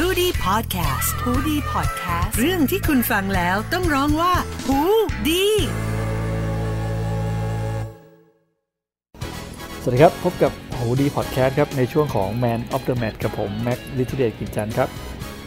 [0.00, 4.34] h o ดี้พอดแคสต์ฮูดี้พอดแคสต์เรื่องที่คุณฟังแล้วต้องร้องว่า
[4.66, 4.80] หู
[5.28, 5.46] ดี
[9.82, 14.88] สวัสดีครับ พบกับหูดีพอดแคสต์ครับ ในช่วงของ Man of the Match กับผม แม็กลิทิเดตกินจันทร์ครับ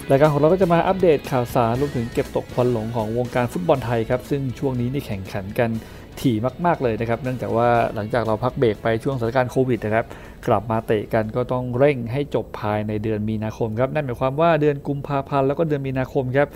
[0.09, 5.69] รายการของเราก็จะมาอัปเดตข่าวสารรวมถึงเก็บตกควันหลงของวงการฟุตบอลไทยครับ ซึ่งช่วงนี้นี่แข่งขันกัน
[6.21, 10.05] ถี่มาก ๆ เลยนะครับ เนื่องจากว่าหลังจากเราพักเบรกไปช่วงสถานการณ์โควิดนะครับ
[10.47, 16.47] กลับมาเตะกันก็ต้องเร่งให้จบภายในเดือนมีนาคมครับ นั่นหมายความว่าเดือนกุมภาพันธ์แล้วก็เดือนมีนาคมครับ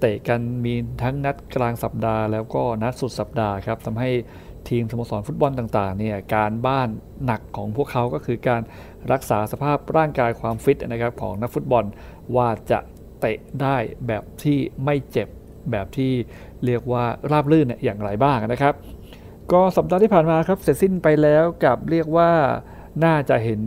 [0.00, 4.10] เตะกันมีทั้งนัดกลางสัปดาห์ แล้วก็นัดสุดสัปดาห์ครับทำให้
[4.68, 6.88] ทีมสโมสรฟุตบอลต่างๆเนี่ยการบ้าน
[7.24, 8.62] หนักของพวกเขาก็คือการ
[9.12, 11.84] รักษาสภาพร่างกายความฟิตนะครับของนักฟุตบอล
[12.36, 12.78] ว่าจะ
[13.20, 13.76] เตะได้
[14.06, 15.28] แบบที่ไม่เจ็บ
[15.70, 16.12] แบบที่
[16.64, 18.74] เรียกว่าราบรื่นเนี่ยอย่างไรบ้างนะครับ
[19.52, 22.30] ก็สัปดาห์ที่ผ่านมาครับเสร็จสิ้นไปแล้วกับเรียกว่า
[23.04, 23.60] น่าจะเห็น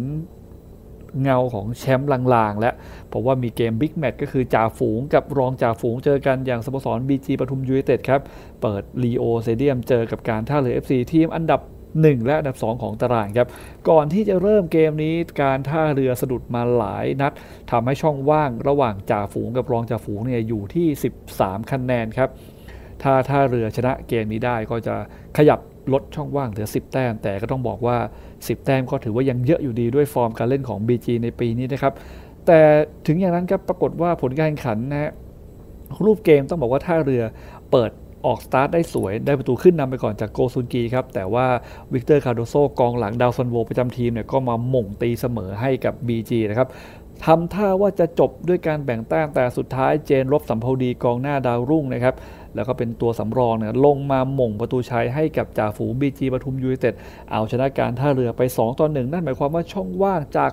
[1.22, 2.73] เงาของแชมป์ลางๆ แล้ว
[3.09, 8.22] เพราะว่ามีเกมบิ๊กแมตช์ก็คือจ่าฝูงกับรองจ่าฝูงเจอกันอย่างสโมสร BG ปทุมยูไนเต็ดครับ
[8.61, 11.61] เปิดลีโอเซเดียมเจอกับการท่าเรือ FC ทีมอันดับ
[11.94, 13.47] 1 และอันดับ 2 ของตารางครับ
[13.89, 17.34] ก่อนที่จะเริ่มเกมนี้การท่าเรือสะดุดมาหลายนัด
[17.72, 20.88] ทำให้ช่องว่างระหว่างจ่าฝูงกับรองจ่าฝูงเนี่ยอยู่ที่
[21.28, 22.30] 13 คะแนนครับ
[23.03, 24.95] ถ้าท่าเรือชนะเกมนี้ได้ก็จะ
[25.38, 25.59] ขยับ
[25.94, 27.98] ลดช่องว่างเหลือ 10 แต้ม แต่ก็ต้องบอกว่า
[28.32, 31.94] 10 แต้มก็ถือว่ายังเยอะอยู่ดีด้วยฟอร์มการเล่นของ BG ในปีนี้นะครับ
[32.46, 32.60] แต่
[33.08, 35.12] ถึงอย่างนั้นครับปรากฏว่าผลการแข่งขันนะฮะ
[36.06, 37.24] รูปเกมต้องบอกว่าท่าเรือ
[37.72, 37.92] เปิด
[38.26, 41.46] ออกสตาร์ทได้สวยได้ประตูขึ้นนำไปก่อนจากโกซุนกีครับ แต่ว่า
[41.94, 46.68] วิกเตอร์คาร์โดโซกองหลังดาวซัลโวประจำทีมเนี่ยก็มาโหม่งตีเสมอให้กับ BG นะครับ
[47.26, 52.16] ทำท่าว่าจะจบด้วยการแบ่งแต้มแต่สุดท้ายเจนรบสัมภาวดีกองหน้าดาวรุ่งนะครับ
[52.55, 56.94] แล้วก็เป็นตัวสำรองเนี่ยลงมาหม่งประตูชัยให้กับจ่าฝูงบีจีปทุมยูไนเต็ด
[57.31, 60.52] เอาชนะการท่าเรือไป 2ต่อ1นั่นหมายความว่าช่องว่างจาก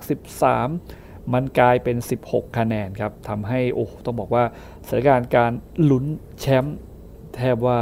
[0.65, 4.45] 13 มันกลายเป็น 16 คะแนนครับทำให้โอ้ต้องบอกว่า
[4.89, 5.53] สถานการณ์การ
[5.91, 6.05] ลุ้น
[6.41, 6.77] แชมป์
[7.37, 7.79] แทบว่า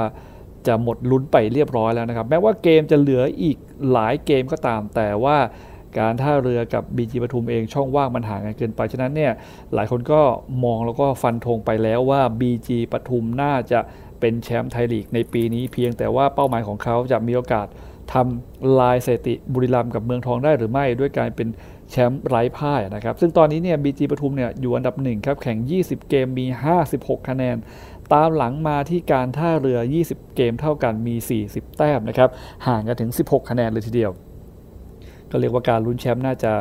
[0.66, 3.56] จะหมดลุ้นไปเรียบร้อยแล้วนะครับ แม้ว่าเกมจะเหลืออีก
[3.90, 5.36] หลายเกมก็ตาม แต่ว่า
[5.98, 9.32] การท่าเรือกับ BG ปทุมเองช่องว่างมันห่างกันเกินไป ฉะนั้นเนี่ย
[9.74, 10.20] หลายคนก็
[10.64, 13.78] มองแล้วก็ฟันธงไปแล้วว่า BG ปทุมน่าจะ
[14.20, 17.66] เป็นแชมป์ไทยลีกในปีนี้เพียงแต่ว่าเป้าหมายของเขาจะมีโอกาส
[18.12, 21.48] ทำลายสถิติบุรีรัมย์กับเมืองทองได้หรือไม่ ด้วยการเป็น
[21.90, 26.46] แชมป์ไร้พ่ายนะครับ ซึ่งตอนนี้เนี่ย BG ปทุมเนี่ยอยู่อันดับ1ครับแข่ง 20 เกมมี
[26.86, 27.56] 56 คะแนน
[28.12, 29.78] ตามหลังมาที่การท่าเรือ
[30.08, 31.14] 20 เกมเท่ากันมี
[31.46, 32.30] 40 แต้มนะครับ
[32.66, 34.12] ห่างกันถึง 16 คะแนนเลยทีเดียว
[35.30, 36.52] ก็เรียกว่าการลุ้นแชมป์น่าจะ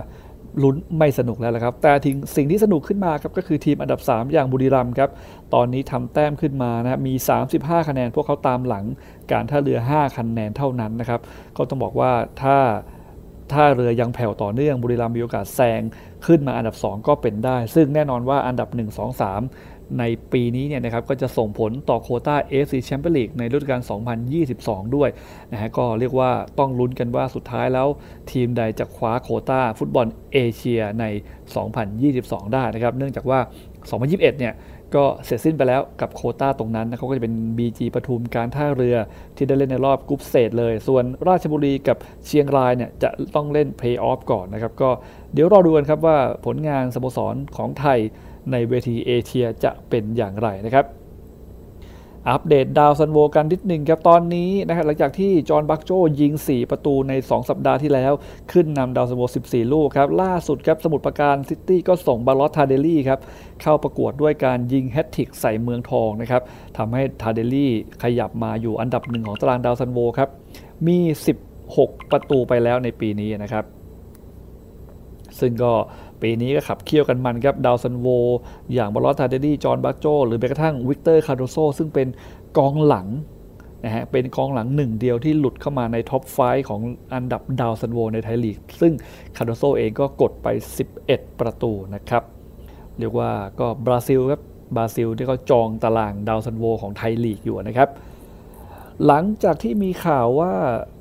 [0.63, 5.09] ลุ้นไม่สนุกแล้วละครับ แต่ทิ้งสิ่งที่สนุกขึ้นมาครับก็คือทีมอันดับ 3 อย่างบุรีรัมย์ครับ
[5.53, 7.13] ตอนนี้ทำแต้มขึ้นมานะครับมี
[7.51, 8.85] 35 คะแนนพวกเขาตามหลัง
[9.31, 11.21] การท่าเรือ 5 คะแนนเท่านั้นนะครับ
[11.57, 12.11] ก็ต้องบอกว่า
[12.41, 12.57] ถ้า
[13.51, 15.81] ท่าเรือยังแผ่วต่อเนื่องบุรีรัมย์มีโอกาสแซง
[16.25, 23.81] ขึ้นมาอันดับ 2 ก็เป็นได้ ซึ่งแน่นอนว่าอันดับ 1 2 3 ในปีนี้เนี่ยนะครับก็จะส่งผลต่อโควตา AFC Champions League ในฤดูกาล
[24.37, 25.09] 2022 ด้วย
[25.51, 27.87] นะฮะก็เรียกว่าต้องลุ้นกันว่าสุดท้ายแล้ว
[28.31, 31.05] ทีมใดจะคว้าโควตาฟุตบอลเอเชียใน
[31.79, 33.39] 2022 ได้นะครับเนื่องจากว่า
[33.89, 34.53] 2021 เนี่ย
[34.95, 38.95] ก็เสร็จสิ้นไปแล้วกับโควตาตรงนั้นนะเขาก็จะเป็น BG ปทุมการท่าเรือ
[39.35, 41.97] ที่ได้เล่นในรอบ group stage เลย ส่วนราชบุรีกับ
[42.27, 44.89] เชียงรายเนี่ยจะต้องเล่นเพลย์ออฟก่อนนะครับ ก็
[45.33, 47.99] เดี๋ยวรอดูกันครับว่าผลงานสโมสรของไทย
[48.51, 50.85] ในเวทีเอเชียจะเป็นอย่างไรนะครับ
[52.29, 55.91] อัปเดตดาวซัลโวกันนิดหนึ่งครับ ตอนนี้นะครับหลังจากที่จอห์นบักโจ
[56.21, 58.13] ยิง 4 ประตูใน 2 สัปดาห์ที่แล้ว
[58.51, 63.19] ขึ้นนำดาวซัลโว 14 ลูกครับ ล่าสุดครับสมุทรปราการซิตี้ก็ส่งบาร์รอส ทาร์เดลี่ครับ
[63.61, 66.41] เข้าประกวดด้วยการยิงแฮตทริกใส่เมืองทองนะครับ
[66.77, 67.71] ทำให้ทาร์เดลี่
[68.03, 70.29] ขยับมาอยู่อันดับหนึ่งของตารางดาวซัลโวครับ
[70.87, 70.97] มี
[71.55, 73.65] 16 ประตูไปแล้วในปีนี้นะครับ
[75.39, 75.73] ซึ่งก็
[76.21, 78.07] ปีนี้ก็ขับเคี่ยวกันมันครับดาวซัลโว
[78.73, 82.07] อย่างบาร์รอส ทาร์เดลี่ จอห์นบัคโจ หรือแม้กระทั่งวิกเตอร์ คาร์โดโซ ซึ่งเป็น
[82.57, 83.07] กองหลัง
[83.83, 86.39] นะฮะเป็นกองหลังหนึ่งเดียวที่หลุดเข้ามาใน top five
[86.69, 86.81] ของ
[87.13, 88.93] อันดับดาวซัลโวในไทยลีก ซึ่ง
[89.37, 90.47] คาร์โดโซเองก็กดไป
[90.95, 92.23] 11 ประตูนะครับ
[92.99, 94.41] เรียกว่าก็บราซิลครับ
[94.75, 97.89] บราซิลที่เขาจองตารางดาวซัลโวของไทยลีกอยู่นะครับ
[99.05, 100.53] หลังจากที่มีข่าวว่า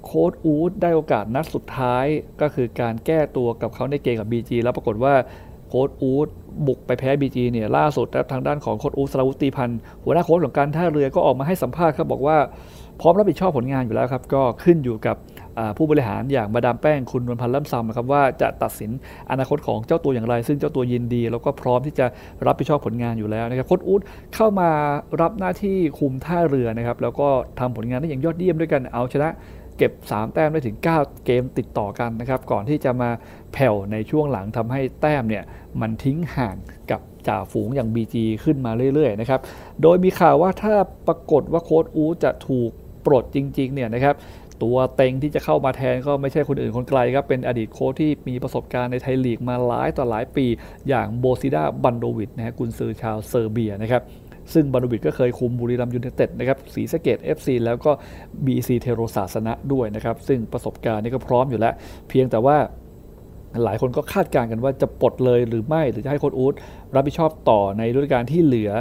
[0.05, 2.07] โค้ดอูดได้โอกาสนัดสุดท้าย
[2.41, 5.15] ก็คือการแก้ตัวกับเขาในเกมกับ BG แล้วปรากฏว่า
[5.69, 6.29] โค้ดอูด
[6.67, 12.37] บุกไปแพ้ BG เนี่ยล่าสุดทางด้านของโค้ดอูดสราวุตีพันธ์หัวหน้าโค้ดของการท่าเรือก็ออกมาให้สัมภาษณ์ครับบอกว่า
[13.01, 15.17] พร้อมรับผิดชอบผลงานอยู่แล้วครับ ก็ขึ้นอยู่กับ
[15.77, 18.91] ผู้บริหารอย่างมาดามแป้งคุณนวลพันธ์ล่ำซำนะครับว่าจะตัดสิน
[19.31, 22.07] อนาคตของเจ้าตัวอย่างไร ซึ่งเจ้าตัวยินดี แล้วก็พร้อมที่จะ
[22.47, 24.01] รับผิดชอบผลงานอยู่แล้วนะครับโค้ดอูด
[24.35, 24.71] เข้ามา
[25.21, 27.29] รับหน้าที่คุมท่าเรือนะครับแล้วก็
[27.61, 29.29] ทำผลงานได้อย่างยอดเยี่ยมด้วยกันเอาชนะ
[29.79, 33.11] เก็บ 3 แต้มได้ถึง 9 เกมติดต่อกันนะครับ ก่อนที่จะมา
[33.53, 35.45] แผ่วในช่วงหลังทำให้แต้มเนี่ย
[35.81, 36.57] มันทิ้งห่าง
[36.91, 38.15] กับจ่าฝูงอย่าง BG
[38.45, 39.41] ขึ้นมาเรื่อยๆนะครับ
[39.83, 40.75] โดยมีข่าวว่าถ้า
[41.07, 42.71] ปรากฏว่าโค้ดอูจะถูก
[43.07, 44.15] ปลดจริงๆเนี่ยนะครับ
[44.63, 50.47] ตัวเต็งที่จะเข้ามาแทนก็ไม่ใช่คนอื่นคนไกลครับเป็นอดีตโค้ชที่มีประสบการณ์ในไทยลีกมาหลายต่อหลายปี
[50.89, 54.03] อย่างโบซิดาร์ บันโดวิชนะฮะกุนซือชาวเซอร์เบียนะครับ
[54.53, 57.91] ซึ่งบันโดวิชก็เคยคุมบุรีรัมย์ ยูไนเต็ดนะครับสีสเกต FC แล้วก็
[58.47, 61.75] BC เทโรศาสนะด้วยนะครับ ซึ่งประสบการณ์นี่ก็พร้อมอยู่แล้ว
[62.09, 62.57] เพียงแต่ว่า
[63.65, 66.55] หลายคนก็คาดการณ์กันว่าจะปลดเลยหรือไม่ หรือจะให้โค้ชอูด
[66.95, 68.73] รับผิดชอบต่อในฤดูกาลที่เหลือ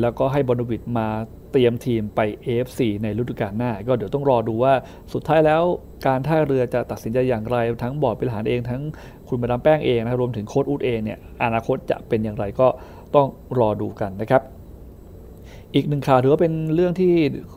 [0.00, 1.08] แล้วก็ให้บันโดวิชมา
[1.52, 4.74] เตรียมทีมไป AFC ในฤดูกาลหน้า ก็เดี๋ยวต้องรอดูว่า
[5.12, 5.62] สุดท้ายแล้ว
[6.06, 8.82] การท่าเรือจะตัดสินใจอย่างไร ทั้งบอร์ดบริหารเองทั้ง
[9.28, 12.68] คุณมาดามแป้งเองนะรวมถึงโค้ชอูดเองเนี่ยอนาคตจะเป็นอย่างไรก็
[13.14, 14.42] ต้องรอดูกันนะครับ
[15.74, 17.12] อีกหนึ่งข่าวถือว่าเป็นเรื่องที่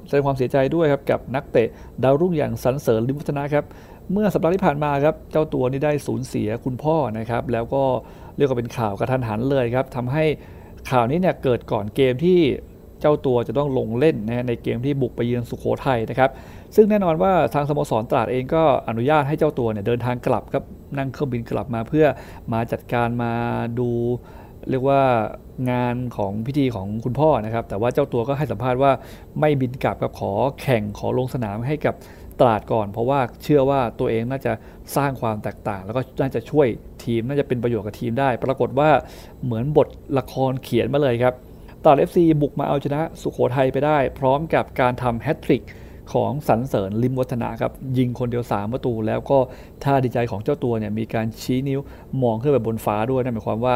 [0.07, 1.67] แสดงความเสียใจด้วยครับกับนักเตะ
[2.03, 3.65] ดาวรุ่งอย่างสันเสริญลิมวัฒนะครับ
[4.11, 7.83] เมื่อสัปดาห์ที่ผ่านมาครับเจ้าตัวนี้ได้สูญเสียคุณพ่อนะครับแล้วก็
[8.37, 10.23] เรียกว่าเป็นข่าวกระทันหันเลยครับทำให้
[10.91, 12.39] ข่าวนี้เนี่ยเกิดก่อนเกมที่
[13.03, 16.29] เจ้าตัวจะต้องลงเล่นนะในเกมที่บุกไปเยือนสุโขทัยนะครับ
[16.75, 20.63] ซึ่งแน่นอนว่าทางสโมสรตราดเองก็อนุญาตให้เจ้าตัวเนี่ยเดินทางกลับครับ
[20.97, 22.05] นั่งเครื่องบินกลับมาเพื่อ
[22.53, 23.33] มาจัดการมา
[23.79, 23.89] ดู
[24.69, 25.01] เรียกว่า
[25.71, 28.91] งานของพิธีของคุณพ่อนะครับ แต่ว่าเจ้าตัวก็ให้สัมภาษณ์ว่า
[29.39, 31.95] ไม่บินกลับกับขอแข่งขอลงสนามให้กับ
[32.39, 34.51] ตราดก่อน เพราะว่าเชื่อว่าตัวเองน่าจะ
[34.95, 36.67] สร้างความแตกต่าง แล้วก็น่าจะช่วย
[37.03, 38.89] ทีมน่าจะเป็นประโยชน์กับทีมได้ ปรากฏว่า
[39.43, 41.33] เหมือนบทละครเขียนมาเลยครับ
[41.83, 45.63] ตราดเอฟซีบุกมาเอาชนะสุโขทัยไปได้ พร้อมกับการทำแฮตทริก
[46.13, 49.37] ของสันเสริญลิมวัฒนะครับยิงคนเดียว 3 ประตู แล้วก็
[49.83, 51.79] ท่าดีใจของเจ้าตัวเนี่ยมีการชี้นิ้ว
[52.23, 53.75] มองขึ้นไปบนฟ้าด้วยนั่นหมายความว่า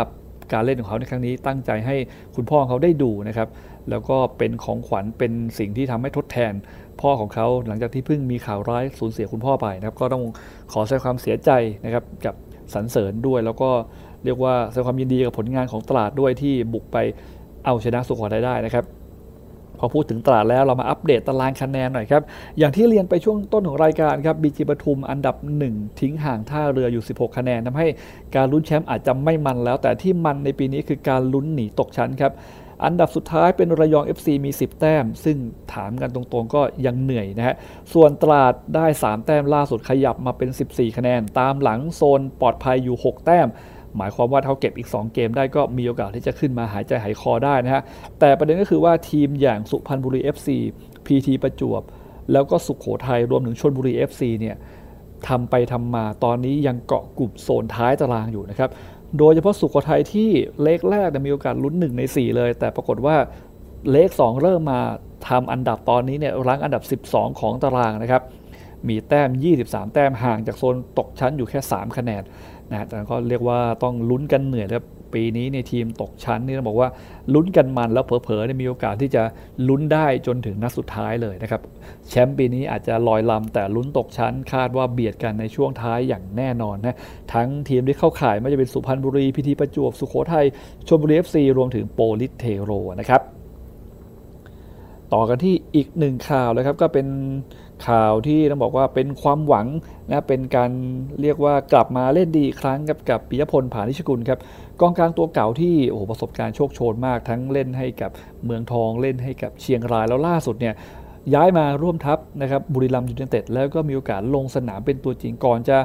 [0.54, 1.96] การเล่นของเขาในครั้งนี้ตั้งใจให้
[2.36, 3.50] คุณพ่อเขาได้ดูนะครับ
[3.90, 6.54] แล้วก็เป็นของขวัญเป็นสิ่งที่ทำให้ทดแทน
[7.02, 10.24] พ่อของเขาหลังจากที่เพิ่งมีข่าวร้ายสูญเสียคุณพ่อไปนะครับก็ต้อง
[10.72, 11.52] ขอแสดงความเสียใจ
[11.86, 12.36] นะครับกับ
[12.74, 13.70] สรรเสริญด้วย แล้วก็
[14.24, 16.98] เรียกว่าแสดงความยินดีกับผลงานของตลาดด้วยที่บุกไป
[17.68, 18.86] เอาชนะสุโขทัยได้นะครับ
[19.80, 22.24] พอพูดถึงตลาดแล้วเรามาอัปเดตตารางคะแนนหน่อยครับ
[22.58, 25.36] อย่างที่เรียนไปช่วงต้นของรายการครับบีจีปทุมอันดับ
[25.68, 27.88] 1 ทิ้งห่างท่าเรืออยู่ 16 คะแนนทำให้
[28.36, 32.32] การลุ้นแชมป์อาจจะไม่มันแล้ว แต่ที่มันในปีนี้คือการลุ้นหนีตกชั้นครับ
[32.86, 35.38] อันดับสุดท้ายเป็นระยอง FC มี 10 แต้ม ซึ่ง
[35.74, 37.56] ถามกันตรงๆก็ยังเหนื่อยนะฮะ
[37.94, 43.50] ส่วนตราดได้ 3 แต้มล่าสุดขยับมาเป็น 14 คะแนน ตามหลังโซนปลอดภัยอยู่ 6 แต้ม
[43.98, 47.84] หมายความว่าเขาเก็บอีก 2 เกมได้ก็มีโอกาสที่จะขึ้นมาหายใจหายคอได้นะฮะ
[48.20, 50.48] แต่ประเด็นก็คือว่าทีมอย่างสุพรรณบุรี FC
[51.06, 51.82] PT ประจวบ
[52.32, 54.56] แล้วก็สุขโขทัยรวมถึงชนบุรี FC เนี่ย
[55.28, 58.70] ทำไปทำมาตอนนี้ยังเกาะกลุ่มโซนท้ายตารางอยู่นะครับ
[59.18, 60.30] โดยเฉพาะสุโขทัยที่
[60.64, 63.16] เลขแรกมีโอกาสลุ้น1ใน 4 เลย แต่ปรากฏว่า
[63.92, 64.82] เลข 2 เริ่มมา
[65.30, 68.22] ทำอันดับตอนนี้เนี่ยรั้งอันดับ 12 ของตารางนะครับ
[68.88, 69.30] มีแต้ม
[69.62, 72.24] 23 แต้มห่างจากโซนตกชั้นอยู่แค่ 3 คะแนน
[72.72, 74.86] นะแต่ก็เรียกว่าต้องลุ้นกันเหนื่อยครับ
[75.16, 76.90] ปีนี้ในทีมตกชั้นนี่ต้องบอกว่า
[77.34, 79.24] ลุ้นกันมันแล้วเผลอๆมีโอกาสที่จะ
[79.68, 81.62] ลุ้นได้จนถึงนัดสุดท้ายเลยนะครับ
[82.10, 86.98] แชมป์ปีนี้อาจจะลอยลำแต่ลุ้นตกชั้นคาดว่าเบียดกันในช่วงท้ายอย่างแน่นอนนะ
[87.34, 90.46] ทั้งทีมที่เข้าข่ายไม่จะเป็นสุพรรณบุรีพีทีประจวบสุโขทัย
[90.88, 93.37] ชลบุรีเอฟซีรวมถึงโปลิสเทโรนะครับ
[95.14, 97.08] ต่อกันที่อีกหนึ่งข่าวเลยครับก็เป็น
[97.88, 99.68] ข่าวที่ต้องบอกว่าเป็นความหวัง
[100.10, 100.72] นะเป็นการ
[101.22, 104.40] เรียกว่ากลับมาเล่นดีครั้งกับกับปิยพลผานิชกุลครับ
[104.82, 108.12] กองกลางตัวเก่าที่โอ้ประสบการณ์โชคโชนมาก ทั้งเล่นให้กับ
[108.46, 110.74] เมืองทองเล่นให้กับเชียงรายแล้วล่าสุดเนี่ย
[111.34, 115.78] ย้ายมาร่วมทัพนะครับบุรีรัมย์ยูไนเต็ดแล้วก็มีโอกาสลงสนามเป็นตัวจริงก่อนจะ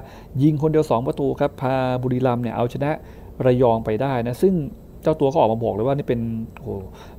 [0.42, 2.90] ยิงคนเดียว 2 ประตูครับพาบุรีรัมย์เนี่ยเอาชนะ
[3.46, 4.54] ระยองไปได้นะซึ่ง
[5.02, 6.20] เจ้าตัวก็ออกมาบอกเลยว่านี่เป็น
[6.60, 6.72] โอ้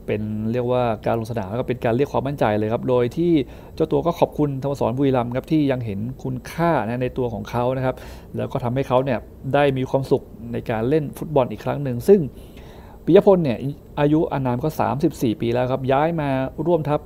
[0.06, 0.22] เป็น
[0.52, 3.32] เรียกว่าการลงสนามแล้วก็เป็นการเรียกความมั่นใจเลยครับ โดยที่
[3.76, 7.96] เจ้าตัวก็ขอบคุณธรรมสรบุรีรัมย์ครับที่ยังเห็นคุณค่านะในตัวของเขานะครับ
[8.38, 9.20] แล้วก็ทำให้เขาเนี่ย
[9.54, 10.24] ได้มีความสุข
[10.54, 12.20] ในการเล่นฟุตบอลอีกครั้งหนึ่งซึ่ง
[13.06, 13.58] ปิยพลเนี่ย
[14.00, 14.70] อายุอานามก็
[15.06, 16.30] 34 ปีแล้วครับ ย้ายมา
[16.66, 17.00] ร่วมทัพ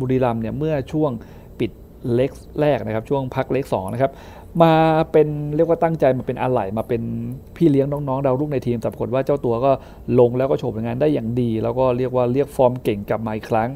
[0.00, 1.10] บุรีรัมย์เนี่ยเมื่อช่วง
[1.60, 1.70] ปิด
[2.14, 4.12] เล็กแรกนะครับ ช่วงพักเล็ก2นะครับ
[4.62, 4.74] มา
[5.12, 7.02] เป็นเรียกว่าตั้งใจมาเป็นอะไหล่มาเป็น
[7.56, 9.72] พี่เลี้ยงน้องๆดาวรุ่งในทีมแต่ปรากฏว่าเจ้าตัวก็
[10.18, 13.70] ลงแล้วก็โชว์ผลงานได้อย่างดี แล้วก็เรียกว่าเรียกฟอร์มเก่งกลับมาอีกครั้ง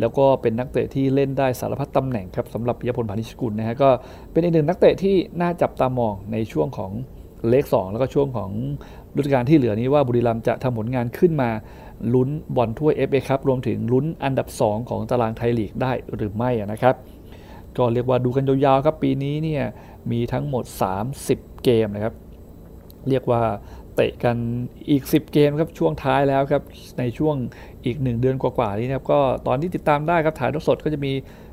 [0.00, 3.90] แล้วก็เป็นนักเตะที่เล่นได้สารพัดตำแหน่งครับสำหรับปิยพลพานิชกุลนะฮะก็
[4.32, 6.92] เป็นอีกหนึ่งนักเตะที่น่าจับตามองในช่วงของ
[7.50, 8.50] เลข2แล้วก็ช่วงของ
[9.16, 11.50] ฤดูกาลที่เหลือนี้ว่าบุรีรัมย์จะทำผลงานขึ้นมา
[12.14, 16.94] ลุ้นบอลถ้วยเอฟเอครับรวมถึงลุ้นอันดับ 2 ของตารางไทยลีกได้หรือไม่นะครับ
[17.78, 19.64] ก็เรียกว่าดูกันยาวๆครับปีนี้เนี่ย
[20.10, 20.64] มีทั้งหมด
[21.14, 22.14] 30 เกมนะครับ
[23.08, 23.42] เรียกว่า
[23.96, 24.36] เตะกัน
[24.90, 26.62] อีก 10 เกมครับช่วงท้ายแล้วครับ
[26.98, 27.36] ในช่วง
[27.84, 31.12] อีก 1 เดือนกว่าๆนี้นะครับก็ตอนที่ติดตามได้ครับถ่ายทอดสดก็จะมี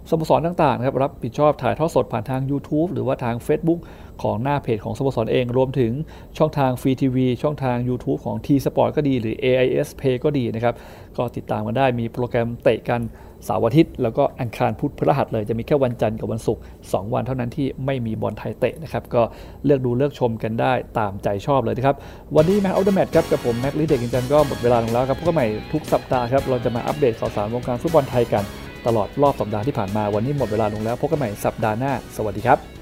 [0.09, 3.79] สโมสรต่างๆครับรับผิดชอบถ่ายทอดสดผ่านทาง YouTube หรือว่าทาง Facebook
[4.23, 5.91] ของหน้าเพจของสโมสรเอง รวมถึง
[6.37, 10.75] ช่องทางฟรีทีวีช่องทาง YouTube ของ T Sport ก็ดีหรือ AIS Pay ก็ดีนะครับ
[11.17, 13.01] ก็ติดตามกันได้มีโปรแกรมเตะกัน
[13.45, 19.21] เสาร์อาทิตย์แล้วก็อังคารพุธพฤหัสเลยจะมีแค่วันจันทร์กับวันศุกร์2วันเท่านั้นที่ไม่มีบอลไทยเตะนะครับก็
[19.65, 21.95] เลือกดูเลือกชมกันได้ตามใจชอบเลยนะครับ
[22.35, 28.43] วันนี้ Mac of the Match ครับกับผมแม็กลิเดกินจันก็หมดเวลาลงแล้วครับพบกันใหม่ทุกสัปดาห์ครับเราจะมาอัปเดตข่าวสารวงการฟุตบอลไทยกัน
[28.87, 32.78] ตลอดรอบสัปดาห์ที่ผ่านมาวันนี้หมดเวลาลงแล้วพบกันใหม่สัปดาห์หน้า สวัสดีครับ